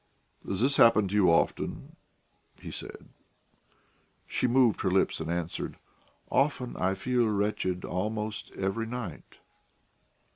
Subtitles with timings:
[0.43, 1.95] "Does this happen to you often?"
[2.59, 3.09] he said.
[4.25, 5.77] She moved her lips, and answered:
[6.31, 9.35] "Often, I feel wretched almost every night."